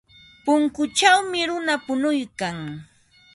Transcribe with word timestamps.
Punkuchawmi 0.43 1.39
runa 1.49 1.75
punuykan. 1.85 2.57